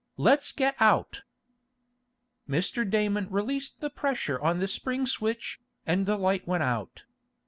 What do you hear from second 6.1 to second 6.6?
light